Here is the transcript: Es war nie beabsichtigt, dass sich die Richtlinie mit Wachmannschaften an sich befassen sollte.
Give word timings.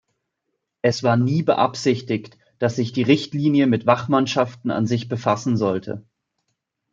Es 0.81 1.03
war 1.03 1.15
nie 1.15 1.43
beabsichtigt, 1.43 2.35
dass 2.57 2.77
sich 2.77 2.91
die 2.91 3.03
Richtlinie 3.03 3.67
mit 3.67 3.85
Wachmannschaften 3.85 4.71
an 4.71 4.87
sich 4.87 5.07
befassen 5.09 5.57
sollte. 5.57 6.03